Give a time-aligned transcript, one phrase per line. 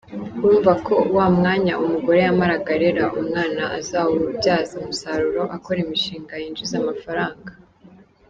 [0.43, 7.51] Urumva ko wa mwanya umugore yamaraga arera umwana azawubyaza umusaruro akora imishinga yinjiza amafaranga”.